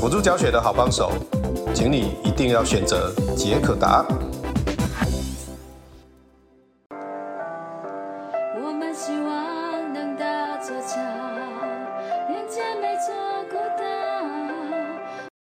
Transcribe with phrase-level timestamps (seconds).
[0.00, 1.10] 辅助教学的好帮手，
[1.72, 4.04] 请你一定要选择杰可达。
[8.62, 11.00] 我们希望能搭座桥，
[12.28, 13.14] 连接每座
[13.50, 13.84] 孤岛。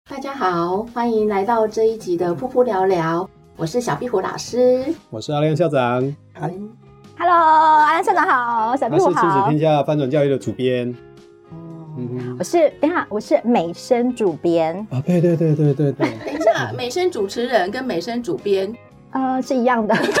[0.09, 3.29] 大家好，欢迎来到这一集的噗噗聊聊。
[3.55, 6.01] 我是小壁虎老师，我是阿亮校长。
[7.17, 9.09] ，Hello，阿亮校长好，小壁虎好。
[9.09, 10.93] 我是亲子天下翻转教育的主编。
[11.97, 14.75] 嗯，我是等一下，我是美声主编。
[14.89, 16.09] 啊，对对对对对对。
[16.25, 18.73] 等一下，美声主持人跟美声主编，
[19.11, 20.13] 呃，是一样的， 都是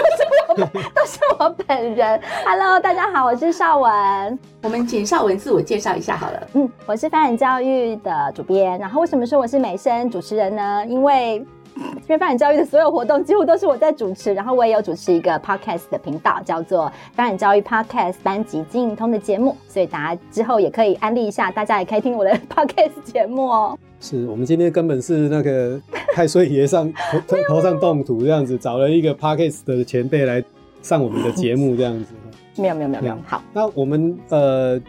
[0.49, 2.19] 我，都是我本人。
[2.45, 4.39] Hello，大家好，我是邵文。
[4.63, 6.47] 我们请邵文自我介绍一下好了。
[6.53, 8.77] 嗯，我是发展教育的主编。
[8.77, 10.85] 然后为什么说我是美声主持人呢？
[10.87, 11.45] 因为
[11.81, 23.77] 因为发展教育的所有活动几乎都是我在主持，然后我也有主持一个 podcast 的频道，叫做发展教育 podcast 班级经营通的节目，所以大家之后也可以安利一下，大家也可以听我的 podcast 节目哦。
[23.99, 25.79] 是我们今天根本是那个
[26.13, 26.91] 太岁爷上
[27.27, 30.43] 头 头上动土这样子，找了一个 podcast 的前辈来
[30.81, 32.13] 上我们的节目这样子。
[32.57, 33.17] 没有没有没有没有。
[33.25, 34.81] 好，那我们呃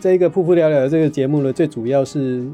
[0.00, 2.44] 这个噗噗聊聊的这个节目呢，最主要是。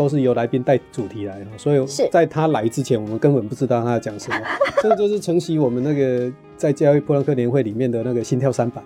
[0.00, 4.36] 都是由来宾带主题来的，所以在他来之前，我们根本不知道他要讲什么。
[4.82, 8.80] 这就是承袭我们那个在教育普朗克年会里面的那个心跳三百，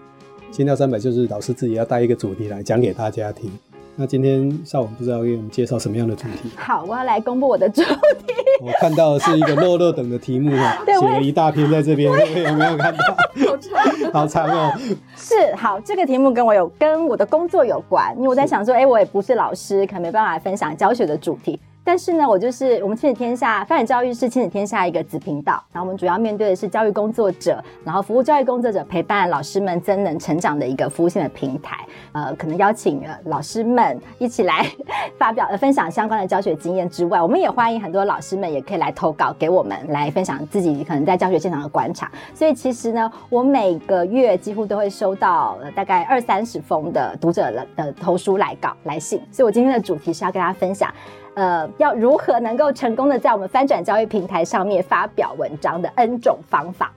[0.50, 3.48] 心跳三百就是老师自己要带一个主题来讲给大家听。
[3.96, 6.50] 那今天下午不知道给我们介绍什么样的主题？
[6.56, 7.88] 好，我要来公布我的主题。
[8.60, 12.10] 我看到的是一个落落等的题目哈， 写了一大篇在这边，
[12.42, 13.16] 有没有看到？
[13.46, 14.72] 好长，好长哦。
[15.16, 21.60] 是，好，这个题目跟我有跟我的工作有关，因为我在想说，哎，我也不是老师，可能没办法分享教学的主题。
[21.84, 31.76] 但是呢，我就是我们亲子天下翻转教育是亲子天下一个子频道，然后我们主要面对的是教育工作者，然后服务教育工作者，陪伴老师们增能成长的一个服务性的平台。
[32.12, 34.66] 呃，可能邀请老师们一起来
[35.18, 42.10] 发表呃分享相关的教学经验之外，我们也欢迎很多老师们也可以来投稿给我们，来分享自己可能在教学现场的观察。
[42.32, 50.90] 所以其实呢，我每个月几乎都会收到大概二三十封的读者的的投书来稿来信，所以我今天的主题是要跟大家分享。
[51.34, 56.92] 呃，要如何能够成功的在我们翻转教育平台上面发表文章的 N 种方法？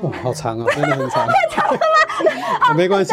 [0.00, 2.58] 哦，好长啊， 真的很长，太长了吗？
[2.60, 3.12] 好， 没关系，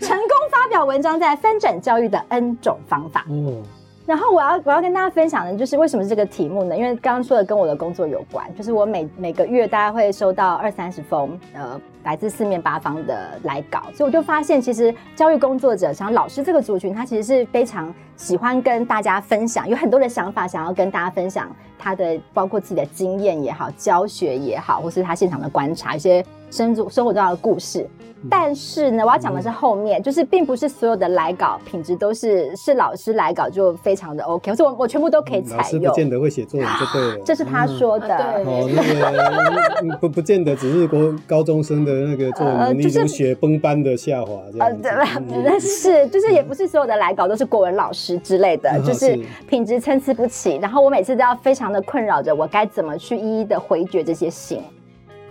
[0.00, 3.24] 成功发表文章在翻转教育的 N 种方法。
[3.28, 3.62] 哦。
[4.08, 6.74] 然后我要我要跟大家分享的，就是为什么是这个题目呢？
[6.74, 27.86] 因为刚刚说的跟我的工作有关，就是我每每个月大概会收到二三十封呃来自四面八方的来稿，所以我就发现，其实教育工作者像老师这个族群，他其实是非常喜欢跟大家分享，有很多的想法想要跟大家分享他的，包括自己的经验也好，教学也好，或是他现场的观察，一些生活生活中的故事。
[28.28, 35.58] 但是呢，我要讲的是后面，就是并不是所有的来稿品质都是是老师来稿就非常的 OK，所以我我全部都可以采用。
[35.58, 38.08] 老师不见得会写作文就对了，这是他说的。
[38.08, 38.68] 嗯、哦，
[39.84, 44.88] 那个不不见得只是国高中生的那个作文能力如雪崩般的下滑这样子。
[44.88, 49.16] 呃，对， 但是就是也不是所有的来稿都是国文老师之类的，就是
[49.48, 50.56] 品质参差不齐。
[50.56, 54.60] 然后我每次都要非常的困扰着，我该怎么去一一的回绝这些信。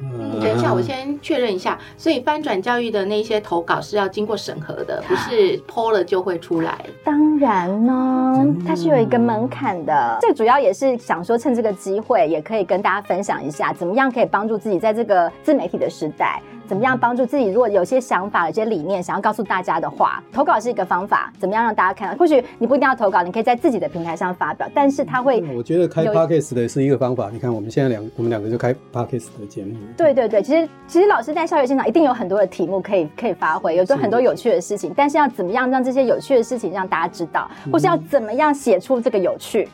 [0.02, 1.78] 嗯，等一下，我先确认一下。
[1.98, 6.78] 所以翻转教育的那些投稿是要经过审核的，不是 po 了就会出来。
[7.04, 10.18] 当然呢，它是有一个门槛的。
[10.22, 17.48] 最主要也是想说，趁这个机会，也可以跟大家分享一下，怎么样可以帮助自己在这个自媒体的时代，怎么样帮助自己？
[17.48, 21.32] 如果有些想法、有些理念想要告诉大家的话，投稿是一个方法。
[21.40, 22.18] 怎么样让大家看到？
[22.18, 25.42] 或许你不一定要投稿，你可以在自己的平台上发表，但是他会。
[25.56, 27.30] 我觉得开 Podcast 的是一个方法。
[27.32, 29.76] 你看，我们现在两我们两个就开 Podcast 的节目。
[29.96, 34.94] 对对对，其实其实老师在教学现场一定有很多的题目可以可以发挥，有做很多有趣的事情。
[34.96, 39.70] 但是要怎么样让这些有趣的事情让大家知道，或是要怎么样写出这个有趣？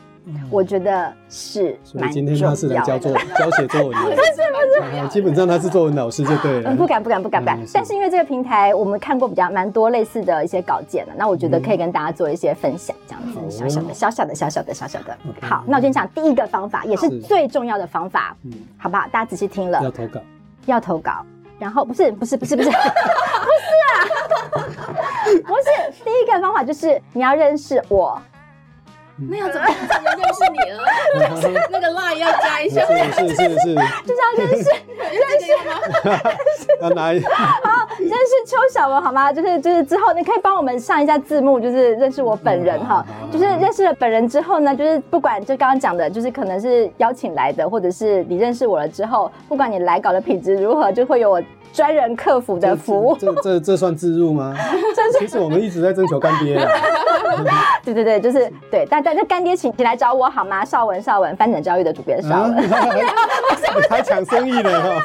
[0.50, 2.12] 我觉得是蛮重要的。
[2.12, 4.32] 今天他是来教作教写作文的， 不是
[4.80, 6.70] 不是，基本上他是作文老师就对了。
[6.70, 7.58] 嗯，不敢不敢不敢不敢。
[7.72, 15.16] 但是因为这个平台，我们看过比较蛮多类似的一些稿件的，那我觉得可以跟大家做一些分享，这样子小小的小小的小小的小小的。
[15.42, 18.36] 好，那我先讲第一个方法，也是最重要的方法，
[18.78, 19.06] 好不好？
[19.12, 19.82] 大家仔细听了。
[19.82, 20.20] 要投稿，
[20.66, 21.24] 要投稿。
[21.56, 23.94] 然后不是不是不是不是 不是啊，
[25.46, 28.20] 不是第一个方法就是你要认识我。
[29.16, 31.58] 那要怎么才能认识你呢？
[31.70, 33.74] 那个 line 要加一下，是是是是，
[34.04, 36.32] 就是要认识 认识吗？
[36.82, 37.30] 要拿一好
[37.98, 39.32] 认识邱小文好吗？
[39.32, 43.04] 就是就是之后你可以帮我们上一下字幕，就是认识我本人哈。
[43.30, 51.40] 就是认识了本人之后呢，就是不管就刚刚讲的，就是可能是邀请来的，或者是你认识我了之后，不管你来稿的品质如何，就会有我。
[51.74, 54.54] 专人客服的服务，这这这，这算自入吗？
[55.18, 56.56] 其实我们一直在征求干爹。
[57.84, 60.64] 对对对，就是对，但但是干爹请请来找我好吗？
[60.64, 62.54] 绍文绍文，翻转教育的主编绍雯，
[63.90, 65.00] 还抢生意呢。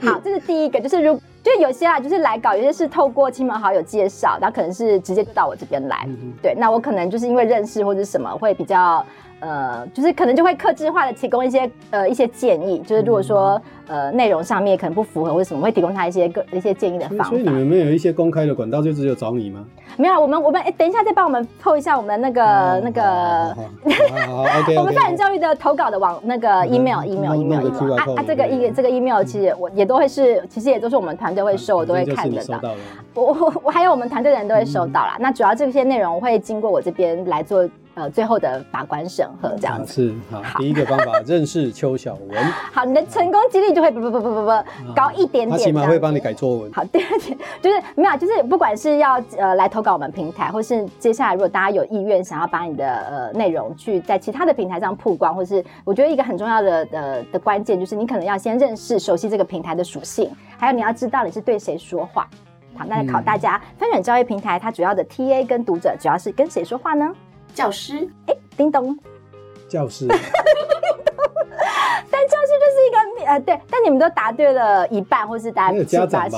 [0.00, 6.06] 好，这是第一个，就是如就有些啊，就是来搞，有些是透过亲朋好友介绍，那可能是直接到我这边来。
[6.06, 9.04] 嗯、对，那我可能就是因为认识或者什么，会比较。
[9.40, 17.24] 呃，就是可能就会克制化的提供一些呃一些建议，就是如果说呃内容上面可能不符合或者什么，会提供他一些个一些建议的方法。
[17.24, 19.64] 所以你们没有一些公开的管道，就只有找你吗？
[19.96, 23.56] 没有，我们我们哎，等一下再帮我们 PO 一下我们那个那个，
[24.76, 32.60] 我们发展教育的投稿的网那个 email email email email 啊啊，这个 e 这个 email 其实我也都会是，其实也都是我们团队会收，我都会看得到。
[33.14, 35.16] 我我我还有我们团队的人都会收到啦。
[35.20, 37.68] 那主要这些内容会经过我这边来做。
[37.98, 40.58] 呃，最后的把关审核这样子是好。
[40.60, 45.50] 第一个方法认识邱小文， 好，你的成功几率就会不不不不不不高一点点。
[45.50, 46.72] 他起码会帮你改作文。
[46.72, 62.28] 好，第二点就是没有，就是不管是要呃来投稿我们平台，或是接下来如果大家有意愿想要把你的呃内容去在其他的平台上曝光，或是我觉得一个很重要的的的关键就是你可能要先认识熟悉这个平台的属性，还有你要知道你是对谁说话。
[62.76, 67.12] 好，那考大家翻转教育平台它主要的 TA 跟读者主要是跟谁说话呢？
[67.54, 68.96] 教师，哎，叮咚，
[69.68, 70.18] 教师， 但
[72.28, 76.36] 教师就是一个呃，对，但你们都答对了一半，或是答对七八十。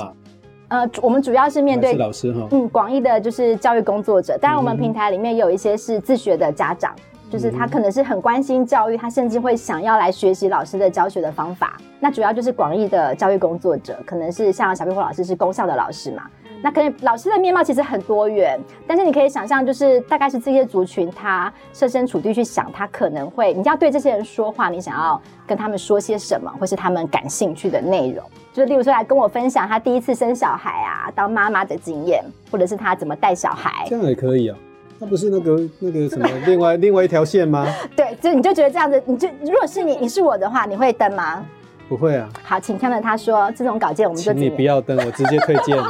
[0.69, 4.37] 呃，我们主要是面对老师哈，嗯，广义的就是教育工作者。
[4.37, 11.77] 当然，我们平台里面有一些是自学的家长，嗯、就是他可能是很关心教育，他甚至会想要来学习老师的教学的方法。
[11.99, 16.23] 那主要就是广义的教育工作者，可能是像小壁虎老师是公校的老师嘛。
[16.63, 28.23] 那可能老师的面貌其实很多元，但是你可以想象，就是大概是这些族群，他设身处地去想，他可能会，你要对这些人说话，你想要跟他们说些什么，或是他们感兴趣的内容，
[28.53, 34.57] 就是例如说来跟我分享他第一次生小孩啊，当妈妈的经验，或者是他怎么带小孩，这样也可以啊。
[34.99, 37.65] 那不是那个那个什么另外另外一条线吗？
[37.97, 41.43] 对，就你就觉得这样子，你就如果是你，你是我的话，你会登吗？
[41.89, 42.29] 不会啊。
[42.43, 45.75] 好，请看到他说这种稿件，我们就请你不要登，我直接推荐。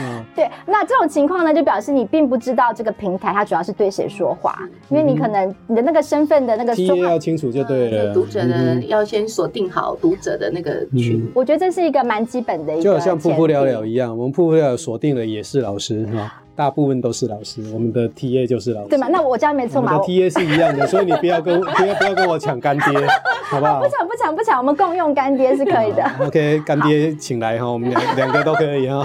[0.00, 4.58] 嗯，对，那这种情况呢，就表示你并不知道这个平台它主要是对谁说话，
[4.88, 8.14] 因为你可能你的那个身份的那个说话要清楚就对了。
[8.14, 11.26] 读者呢，要先锁定好读者的那个群。
[11.34, 16.42] 我觉得这是一个蛮基本的一个，就好像瀑布了了一样，我们噗噗聊聊锁定了也是老师哈。
[16.56, 19.06] 大部分都是老师，我们的 TA 就是老师，对吗？
[19.10, 19.92] 那我这样没错嘛？
[19.92, 23.06] 我们的 TA 是一样的，所以你不要跟 不要不要跟我抢干爹，
[23.44, 23.80] 好不好？
[23.80, 26.02] 不抢不抢不抢，我们共用干爹是可以的。
[26.26, 29.04] OK，干爹请来哈，我们两 两个都可以哈。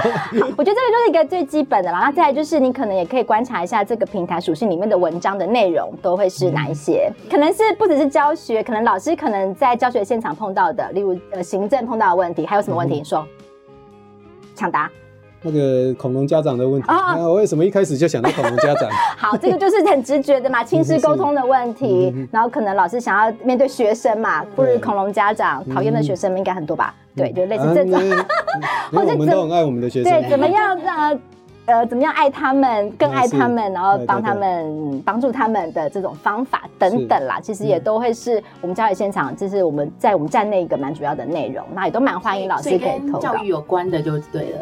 [0.56, 2.00] 我觉得这个就是一个最基本的啦。
[2.00, 12.96] 那再来就是你可能也可以观察一下这个平台属性里面的文章的内容都会是哪一些，可能是不只是教学，可能老师可能在教学现场碰到的，例如呃行政碰到的问题，还有什么问题？
[12.96, 13.28] 你说，
[14.56, 14.90] 抢答。
[15.44, 18.90] 那个恐龙家长的问题啊，我为什么一开始就想到恐龙家长？
[19.18, 22.14] 好，这个就是很直觉的嘛，亲师沟通的问题。
[22.32, 26.94] 然后可能老师想要面对学生嘛，不如恐龙家长讨厌的学生们应该很多吧？
[27.16, 28.00] 对，就类似这种。
[28.94, 30.12] 或者我们都很爱我们的学生。
[30.12, 31.20] 对，怎么样让
[31.66, 41.66] 呃怎么样爱他们，更爱他们，然后帮他们帮助他们的这种方法等等啦，其实也都会是我们教育现场，就是我们在我们站内一个蛮主要的内容。
[41.74, 43.20] 那也都蛮欢迎老师可以投稿。
[43.20, 44.60] 教育有关的就对了。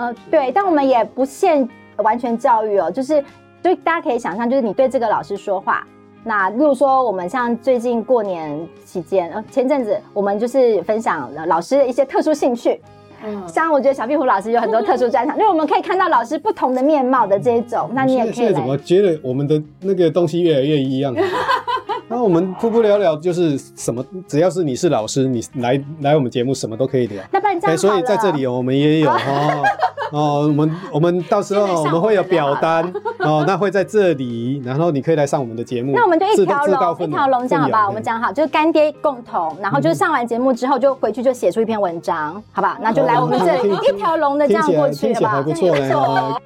[0.00, 3.22] 呃，对，但我们也不限完全教育哦，就是，
[3.62, 5.86] 就大家可以想象，就是你对这个老师说话，
[6.24, 12.80] 那例如说我们像最近过年期间，呃，前阵子我们就是分享了老师的一些特殊兴趣，
[13.22, 21.14] 嗯，像我觉得小壁虎老师有很多特殊专场，因为我们可以看到老师不同的面貌的这一种，那你也可以现在怎么觉得我们的那个东西越来越一样？
[22.10, 27.22] 那我们噗噗聊聊就是什么，只要是你是老师，你来来我们节目什么都可以聊。
[27.30, 29.64] 那不然所以在这里我们也有哦
[30.10, 32.92] 哦，我们我们到时候我们会有表单
[33.30, 35.92] 哦，那会在这里，然后你可以来上我们的节目。
[35.94, 37.86] 那我们就一条龙一条龙这样好不好？
[37.88, 42.76] 我们讲好，就是干爹共同，然后就是上完节目之后就回去就写出一篇文章，好不好？
[42.80, 45.42] 那就来我们这里一条龙的这样过去，好不好？
[45.42, 45.88] 不错 嘞。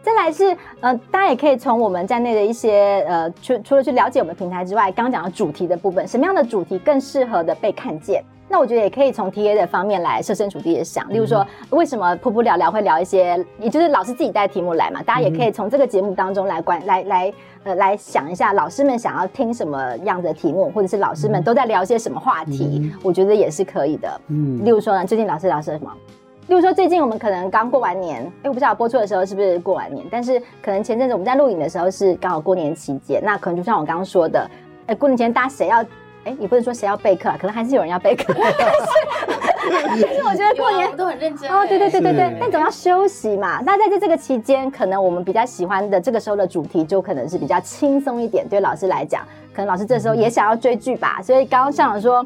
[0.02, 8.22] 再来是呃，大家也可以从我们在内的一些呃，除除了去了解我们平台之外，刚刚讲的主题的部分，什么样的主题更适合的被看见？
[8.48, 17.34] 那我觉得也可以从 TA 的方面来设身处地的想，例如说为什么噗噗聊聊会聊一些，也就是老师自己带题目来嘛，大家也可以从这个节目当中来关来来
[17.64, 24.20] 呃来想一下，老师们想要听什么样的题目，或者是老师们都在聊些什么话题，我觉得也是可以的。
[24.28, 25.90] 嗯，例如说呢，最近老师聊什么？
[26.46, 34.48] 例如说最近我们可能刚过完年，哎，我不知道播出的时候是不是过完年，但是可能前阵子我们在录影的时候是刚好过年期间，那可能就像我刚刚说的。
[34.86, 35.82] 哎，过年前大家谁要？
[36.24, 38.34] 哎，也不能说谁要备课啊，可能还是有人要备课。
[39.66, 41.64] 但是，但是我觉得过年都很认真哦。
[41.66, 43.62] 对对对对对，但总要休息嘛。
[43.64, 48.46] 那在这这个期间，可能我们比较喜欢的这个时候的主题，就可能是比较轻松一点。
[48.46, 49.22] 对老师来讲，
[49.54, 51.18] 可能老师这时候也想要追剧吧。
[51.22, 52.24] 所以刚刚校长说，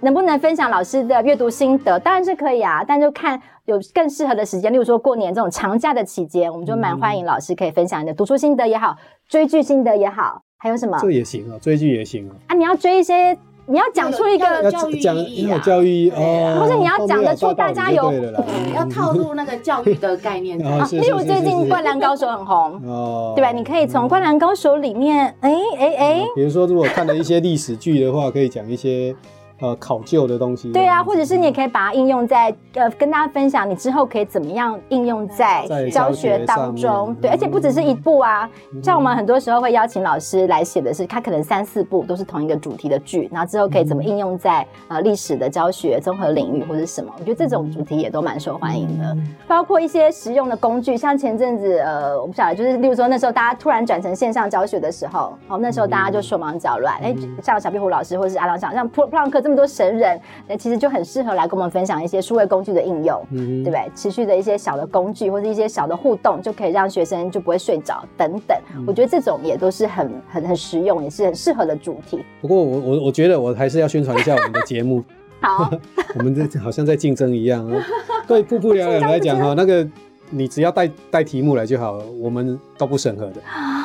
[0.00, 1.96] 能不能分享老师的阅读心得？
[2.00, 4.72] 当然是可以啊，但就看有更适合的时间。
[4.72, 8.96] 例如说过年这种长假的期间，我们就蛮欢迎老师可以分享你的读书心得也好，
[9.28, 10.42] 追剧心得也好。
[10.62, 10.98] 还有什么？
[11.00, 12.36] 这也行啊，追剧也行啊。
[12.48, 13.32] 啊，你要追一些，
[13.64, 18.12] 你要讲出一个教育意义啊，教育哦，或是你要讲得出大家有，
[18.74, 20.86] 要套入那个教育的概念啊。
[20.90, 23.50] 例如最近《灌篮高手》很红，哦，对吧？
[23.52, 29.16] 你可以从《灌篮高手》里面，哎哎哎，比如说如果看了一些历史剧的话，可以讲一些。
[29.60, 30.72] 呃，考究的东西。
[30.72, 37.14] 对啊，或者是你也可以把它应用在呃，跟大家分享你之后可以怎么样应用在教学当中。
[37.20, 38.48] 对，而且不只是一部啊，
[38.82, 47.12] 像我们很多时候会邀请老师来写的是，他可能三四部都是同一个主题的剧，然后之后可以怎么应用在呃历史的教学综合领域或者什么？
[47.18, 63.90] 我觉得这种主题也都蛮受欢迎的，包括一些实用的工具，像前阵子呃，我不晓得，就是例如说那时候大家突然转成线上教学的时候，哦，那时候大家就手忙脚乱，哎，像小壁虎老师或者是阿郎想，像普普朗克这么多神人，那其实就很适合来跟我们分享一些数位工具的应用，嗯、对不对？
[63.94, 68.56] 持续的一些小的工具或者一些小的互动，就可以让学生就不会睡着等等。
[68.74, 72.24] 嗯、我觉得这种也都是很很很实用，也是很适合的主题。
[72.40, 75.02] 不过我我我觉得我还是要宣传一下我们的节目。
[75.42, 75.70] 好，
[76.18, 77.82] 我们这好像在竞争一样啊。
[78.26, 79.86] 对瀑布聊聊来讲哈， 那个
[80.30, 83.34] 你只要带带题目来就好了，我们都不审核的。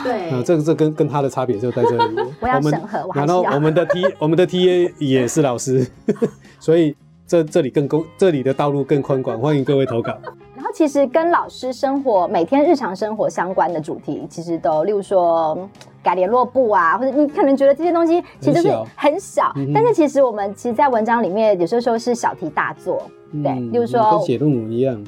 [0.03, 2.15] 对，啊，这个这跟跟他的差别就在这里。
[2.39, 5.85] 我要审核，然后我们的 T 我们的 TA 也是老师，
[6.59, 10.15] 所以这这里更公，这里的道路更宽广，欢迎各位投稿。
[10.55, 15.67] 然后其实跟老师生活每天日常生活相关的主题，其实都例如说
[16.03, 23.01] 改联络簿啊，或者你可能觉得这些东西其实是很小，但是其实我们其实，在文章里面有时候说是小题大做，
[23.43, 25.03] 对，例如说跟写论文一样。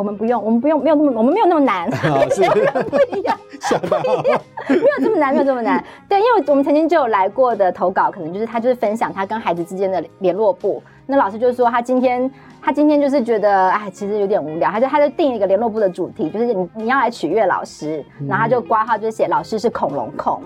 [0.00, 2.40] 我们不用，我们不用，没有那么，我们没有那么难，好 是。
[2.40, 3.38] 不一样，
[3.82, 5.84] 不一样， 没有这么难，没有这么难。
[6.08, 10.82] 对，因为我们曾经就有来过的投稿，可能就是他就是分享他跟孩子之间的联络簿。
[11.04, 12.30] 那老师就是说，他今天
[12.62, 20.40] 他今天就是觉得，哎，其实有点无聊，他就他就定一个联络部的主题，就是你你要来取悦老师，然后他就挂号就写老师是恐龙控，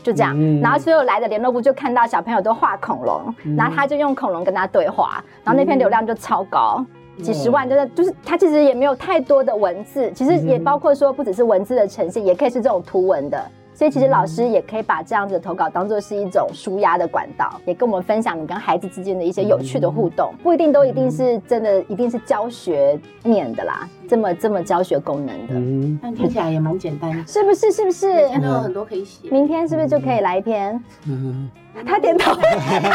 [0.00, 0.32] 就这样。
[0.36, 6.86] 嗯、然后所有来的联络部就看到小朋友都画恐龙，嗯、然后他就用恐龙跟他对话，然后那篇流量就超高。
[7.20, 13.44] 几十万，真的就是，它其实也没有太多的文字，其实也包括说，不只是文字的呈现，也可以是这种图文的。
[13.74, 25.54] 所以其实老师也可以把这样子的投稿当做是一种舒压的管道，也跟我们分享你跟孩子之间的一些有趣的互动，不一定都一定是真的，一定是教学面的啦，这么这么教学功能的。
[25.54, 27.72] 嗯，但听起来也蛮简单的，是不是？
[27.72, 28.12] 是不是？
[28.12, 29.28] 每天都有很多可以写。
[29.30, 30.78] 明天是不是就可以来一篇？
[31.06, 31.50] 嗯，
[31.86, 32.40] 他点头，他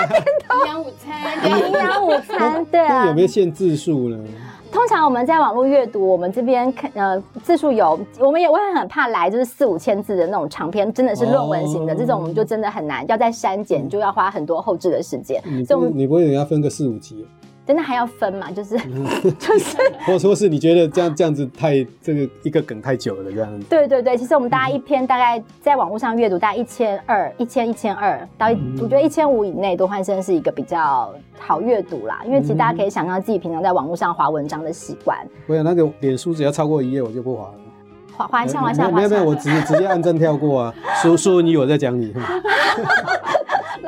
[0.05, 0.55] 点头。
[0.60, 3.07] 营养午餐，营养午餐，对啊。
[3.07, 4.17] 有没有限字数呢？
[4.71, 15.41] 通常我们在网络阅读，我们这边看呃字数有，我们也我也很怕来就是四五千字的那种长篇，真的是论文型的、哦、这种，我们就真的很难，要再删减就要花很多后置的时间。
[15.45, 17.25] 你不你不会要分个四五集？
[17.67, 18.50] 真的还要分嘛？
[18.50, 18.77] 就是
[19.38, 23.67] 就是， 或者说是你觉得这样这样子太这个一个梗太久了这样子？
[23.69, 32.21] 对对对，其实我们大家一篇大概在网络上阅读大概一千二、一千一千二到一，我觉得一千五以内都换成是一个比较好阅读啦。
[32.25, 35.17] 因为其实大家可以想象自己平常在网络上划文章的习惯。
[35.45, 37.53] 我有那个脸书只要超过一页我就不划了。
[38.17, 38.89] 滑滑一下滑一下。
[38.89, 40.74] 没有没有，我直直接按正跳过啊。
[41.01, 42.13] 说说你我在讲你。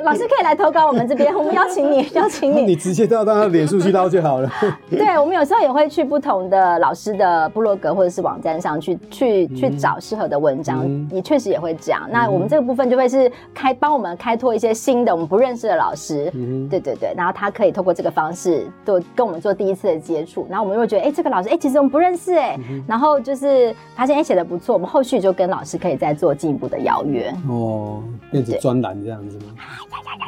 [0.02, 2.62] 老师可以来投稿我们这边，我们邀请你，邀请你。
[2.62, 4.50] 你直接到他的脸书去捞就好了。
[4.90, 12.08] 对，我们有时候也会去不同的老师的部落格或者是网站上去去去找适合的文章，嗯、你确实也会这样。
[12.10, 27.34] 那我们这个部分就会是开帮我们开拓一些新的我们不认识的老师，嗯、对对对，然后他可以透过这个方式做跟我们做第一次的接触，然后我们又会觉得，哎，这个老师，哎，其实我们不认识，哎、嗯，然后就是发现，哎，写的不错，我们后续就跟老师可以再做进一步的邀约。
[27.48, 29.46] 哦，变成专栏这样子吗？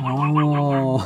[0.01, 1.01] 哦，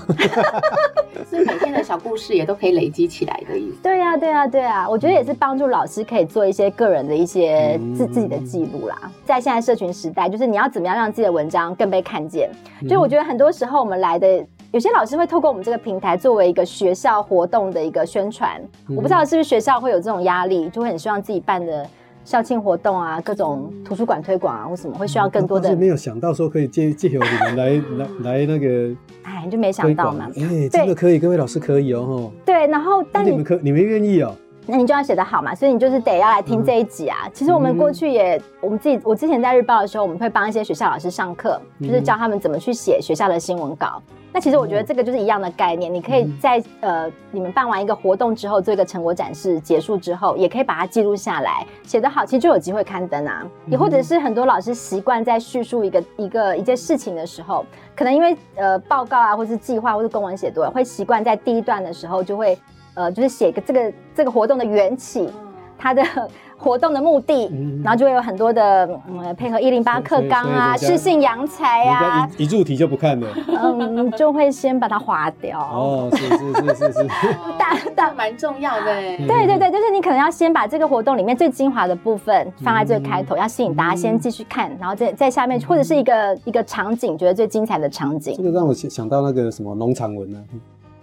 [1.27, 3.77] 是每天的小故事也都可以累积起来的意思。
[3.81, 9.11] 对呀、啊，对呀、啊，对啊，我觉得也是帮助老师可以做一些个人的一些自自己的记录啦。
[9.25, 12.51] 在现在社群时代，就是你要怎么样让自己的文章更被看见。
[12.87, 18.61] 就我觉得很多时候我们来的有些老师会透过我们这个平台作为一个学校活动的一个宣传。
[18.89, 21.89] 我不知道是不是学校会有这种压力，就会很希望自己办的。
[22.25, 25.69] 校庆活动啊，各种图书馆推广啊，或什么会需要更多的。
[25.69, 30.27] 是没有想到说可以借借由你们来来来那个， 哎，你就没想到嘛？
[30.35, 32.31] 哎，真的可以，各位老师可以哦。
[32.43, 34.35] 对，然后但你，你们可你们愿意哦？
[34.67, 37.17] 那你就要写得好嘛，所以你就是得要来听这一集啊。
[37.25, 44.01] 嗯、其实我们过去也，我们自己，我之前在日报的时候，我们会帮一些学校老师上课，就是教他们怎么去写学校的新闻稿。
[44.33, 53.45] 那其实我觉得这个就是一样的概念，你可以在呃你们办完一个活动之后，做一个成果展示，结束之后，也可以把它记录下来，写得好，其实就有机会刊登啊。
[53.67, 62.57] 也或者是很多老师习惯在叙述一个一个一件事情的时候，可能因为呃报告啊，或是计划，或是公文写多了，会习惯在第一段的时候就会。
[62.95, 65.29] 呃，就是写个这个这个活动的缘起，
[65.77, 66.03] 它的
[66.57, 75.59] 活动的目的，嗯、然后就会有很多的嗯配合一零八课纲啊，适性扬才啊，一一入题就不看了， 嗯，就会先把它划掉。
[75.59, 77.09] 哦，是是是是是，
[77.59, 78.85] 大大蛮重要的。
[78.85, 88.33] 对对对，就是你可能要先把这个活动里面最精华的部分放在这个开头，嗯、要吸引大家先继续看，然后在在下面或者是一个一个场景，觉得最精彩的场景。
[88.37, 90.55] 这个让我想到那个什么农场文呢、啊。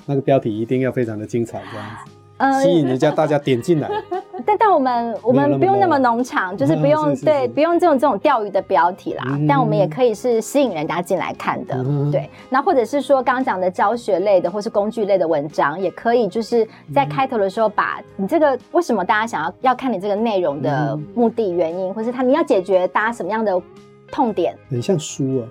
[0.06, 3.88] 那个标题一定要非常的精彩，这样子，呃，吸引人家大家点进来。
[4.44, 9.38] 但但我们我们不用那么农场，就是不用对不用这种这种钓鱼的标题啦。
[9.46, 11.76] 但我们也可以是吸引人家进来看的，
[12.10, 12.28] 对。
[12.50, 23.62] 那或者是说刚刚讲的教学类的或是工具类的文章，也可以就是在开头的时候把你这个为什么大家想要要看你这个内容的目的原因，或是他你要解决大家什么样的
[24.10, 25.46] 痛点，很像书啊，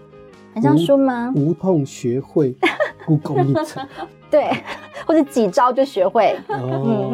[0.56, 1.32] 很像书吗？
[1.34, 2.54] 无痛学会
[3.06, 3.86] 故宫一层。
[4.32, 4.50] 对，
[5.06, 6.38] 或者几招就学会。
[6.48, 7.14] 哦，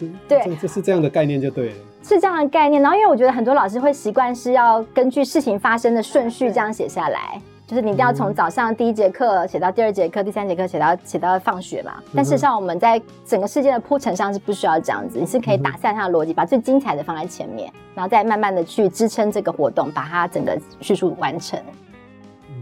[0.00, 2.80] 嗯，对，这是这样的概念就对了，是这样的概念。
[2.80, 11.96] 然后，因为我觉得很多老师会习惯是要根据事情发生的顺序这样写下来，就是你一定要从早上第一节课写到第二节课，第三节课写到写到放学嘛。
[12.14, 21.60] 但事实上，我们在整个事件的铺陈上是不需要这样子，你是可以打散它的逻辑，把最精彩的放在前面，然后再慢慢的去支撑这个活动，把它整个叙述完成。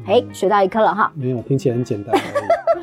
[0.08, 1.12] 哎，学到一课了哈！
[1.14, 2.18] 没有，听起来很简单。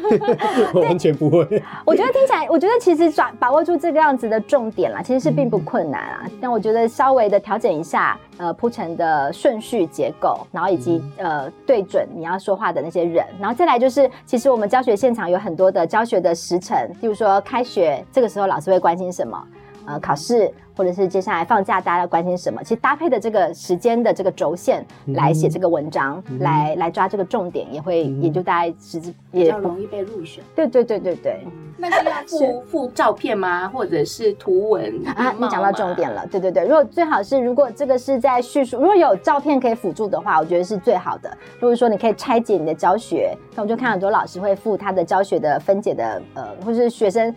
[0.76, 1.64] 我完全不会。
[1.84, 6.26] 我觉得听起来，我觉得其实抓把握住这个样子的重点啦，其实是并不困难啊。
[6.40, 19.44] 但我觉得稍微的调整一下，呃，铺陈的顺序结构，然后以及呃对准你要说话的那些人，然后再来就是，其实我们教学现场有很多的教学的时程，譬如说开学这个时候老师会关心什么，
[19.88, 20.54] 呃，考试。
[20.76, 22.62] 或者是接下来放假，大家要关心什么？
[22.64, 30.44] 其实搭配的这个时间的这个轴线来写这个文章，嗯、来来抓这个重点，也会、嗯、也就大家实际也比较容易被入选。
[30.56, 31.40] 对对对对对。
[31.78, 33.68] 那是要附附照片吗？
[33.68, 35.34] 或者是图文啊？
[35.38, 36.26] 你讲到重点了。
[36.32, 41.30] 对对对，如果最好是如果这个是在叙述，如果有照片可以辅助的话，我觉得是最好的。
[41.60, 47.34] 如果说你可以拆解你的教学，那我就看很多老师会附他的教学的分解的呃，或是学生。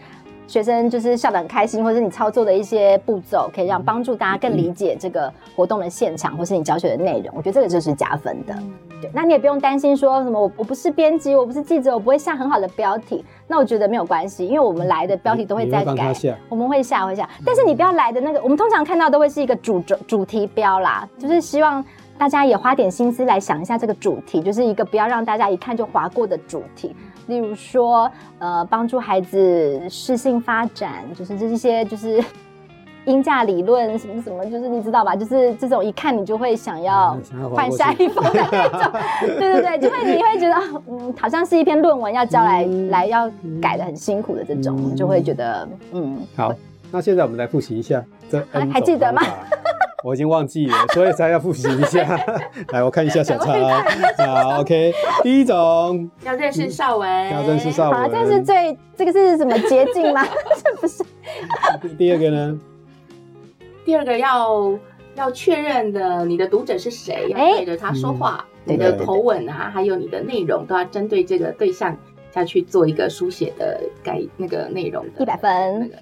[0.49, 7.31] 学生就是笑得很开心，或者你操作的一些步骤，可以让帮助大家更理解这个活动的现场，或是你教学的内容。
[7.37, 8.55] 我觉得这个就是加分的。
[9.01, 13.23] 对，那你也不用担心说什么我我不是编辑，我不是记者，我不会下很好的标题。
[13.47, 16.15] 那我觉得没有关系，因为我们来的标题都会在改，
[16.49, 17.29] 我们会下会下。
[17.45, 21.85] 但是你不要来的那个，我们通常看到都会是一个主主主题标啦，就是希望
[22.17, 26.97] 大家也花点心思来想一下这个主题，就是一个不要让大家一看就划过的主题。
[27.29, 28.11] 例如说，
[28.41, 32.23] 呃，帮助孩子适性发展，就是这一些，就是
[33.07, 35.15] 鹰架理论什么什么，就是你知道吧？
[35.15, 37.17] 就是这种一看你就会想要
[37.55, 38.93] 换下一封的那种，
[39.39, 40.55] 对对对，就会你会觉得，
[40.91, 43.31] 嗯，好像是一篇论文要交来、嗯、来要
[43.63, 46.19] 改的很辛苦的这种，嗯、就会觉得，嗯。
[46.37, 46.53] 好，
[46.91, 49.23] 那现在我们来复习一下这，还还记得吗？
[50.09, 52.19] 我已经忘记了，所以才要复习一下。
[52.73, 53.53] 来，我看一下小抄。
[54.17, 54.91] 好，OK。
[55.23, 58.01] 第一种要认识绍文，要认识绍文。
[58.01, 60.25] 好，这是最这个是什么捷径吗？
[60.65, 61.05] 这不是。
[61.99, 62.59] 第二个呢？
[63.85, 64.79] 第二个要
[65.15, 71.95] 要确认的你的读者是谁，要对着他说话，嗯、你的口吻啊，还有你的内容都要针对这个对象
[72.33, 75.51] 下去做一个书写的改那个内容的一百分。
[75.81, 75.97] 那个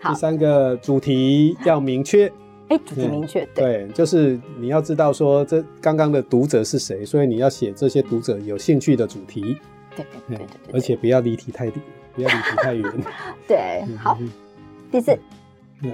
[0.00, 2.30] 好，第三个主题要明确。
[2.68, 9.56] 哎，主题明确，对，就是你要知道说这刚刚的读者是谁，所以你要写这些读者有兴趣的主题。
[9.96, 11.80] 对对对对，而且不要离题太低，
[12.14, 12.92] 不要离题太远。
[13.46, 14.18] 对，好，
[14.90, 15.16] 第四。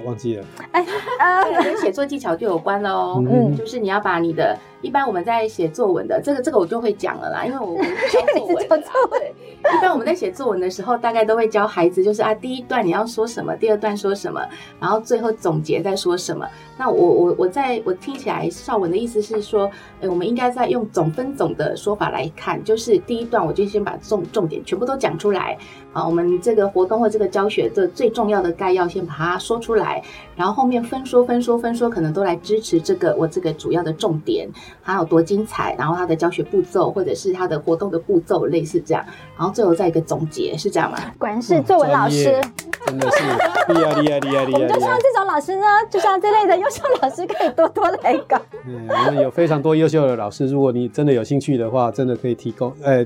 [0.05, 0.85] 忘记了，哎，
[1.19, 3.21] 呃，跟写作技巧就有关喽。
[3.27, 8.67] 嗯，就是你要把你的，一般我们在写作文的，这个这个我就会讲了啦，因为我们教作文。
[9.11, 14.41] 对，一般我们在写作文的时候，大概都会教孩子，就是啊，第一段你要说什么，第二段说什么，
[14.79, 16.47] 然后最后总结再说什么。
[16.77, 19.69] 那我我我在我听起来，少文的意思是说，
[20.01, 25.55] 哎，我们应该在用总分总的说法来看，就是第一段我就先把重重点全部都讲出来
[25.93, 30.01] 啊，我们这个活动或这个教学的最重要的概要先把它说出来。
[30.35, 34.49] 来，然后后面分说分说分说，可能都来支持这个我这个主要的重点，
[34.83, 39.05] 它有多精彩，然后它的教学步骤或者是它的活动的步骤类似这样，
[39.37, 40.97] 然后最后再一个总结，是这样吗？
[41.17, 42.41] 果然是作文老师，
[42.85, 44.53] 真的是厉害厉害厉害厉害！
[44.53, 48.39] 我们就希望这种老师呢，就像这类的优秀老师可以多多来搞。
[48.65, 53.05] 嗯， 我们有非常多优秀的老师，如果你真的有兴趣的话，真的可以提供，呃，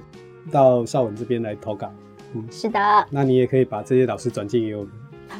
[0.51, 1.91] 到绍文这边来投稿。
[2.33, 2.79] 嗯，是的。
[3.09, 4.91] 那你也可以把这些老师转寄给我们。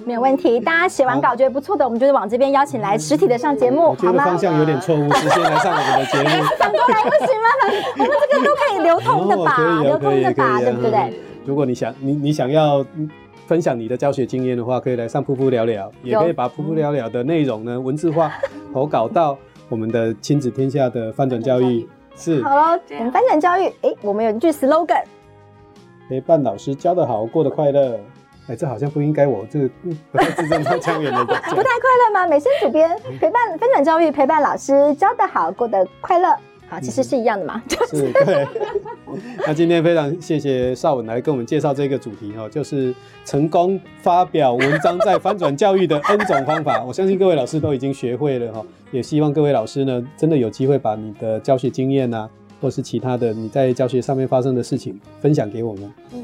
[0.05, 6.45] 没有问题，大家写完稿觉得不错的，我们就是往这边邀请来实体的上节目，我觉得方向有点错误，直接来上我们的节目。
[6.59, 7.49] 反过来不行吗？
[7.97, 9.81] 我们这个都可以流通的吧？
[9.81, 11.19] 流通的吧，对不对？
[11.45, 12.85] 如果你想你你想要
[13.47, 18.31] 分享你的教学经验的话，可以来上噗噗聊聊，也可以把噗噗聊聊的内容呢文字化
[18.73, 19.37] 投稿到
[19.69, 21.87] 我们的亲子天下的翻转教育。
[22.15, 25.03] 是好了，我们翻转教育，哎，我们有一句 slogan：
[26.09, 27.99] 陪伴老师教得好，过得快乐。
[28.47, 29.69] 哎，这好像不应该，我这个
[30.11, 32.27] 不太字正腔圆的， 不太快乐吗？
[32.27, 36.35] 美声主编 陪伴翻转教育，陪伴老师教得好，过得快乐。
[36.67, 37.61] 好，其实是一样的嘛。
[37.87, 38.47] 是，对。
[39.45, 46.83] 那今天非常谢谢绍文来跟我们介绍这个主题哈，就是成功发表文章在翻转教育的 N 种方法。
[46.83, 52.27] 我相信各位老师都已经学会了哈，也希望各位老师呢，真的有机会把你的教学经验啊，
[52.59, 55.93] 或是其他的你在教学上面发生的事情分享给我们。
[56.13, 56.19] 嗯，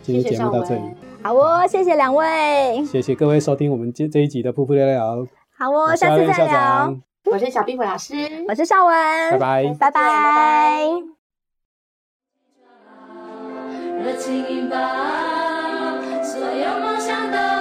[0.00, 0.82] 今天节目到这里。
[1.22, 5.26] 好哦，谢谢两位，谢谢各位收听我们这这一集的噗噗聊聊。
[5.56, 6.96] 好哦，下次再聊。
[7.30, 8.14] 我是小壁虎老师，
[8.48, 10.80] 我是少文，拜拜，拜拜。
[14.02, 14.78] 热情引爆，
[16.22, 17.59] 所有梦想都。